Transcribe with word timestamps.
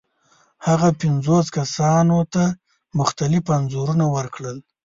هغه 0.67 0.89
پنځو 1.01 1.37
کسانو 1.57 2.19
ته 2.33 2.43
مختلف 2.99 3.43
انځورونه 3.57 4.05
ورکړل. 4.15 4.57